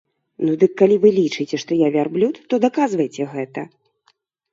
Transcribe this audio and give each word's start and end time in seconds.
Ну 0.45 0.51
дык 0.61 0.71
калі 0.81 0.95
вы 1.03 1.11
лічыце, 1.17 1.59
што 1.63 1.77
я 1.81 1.89
вярблюд, 1.97 2.35
то 2.53 2.59
даказвайце 2.65 3.29
гэта. 3.35 3.67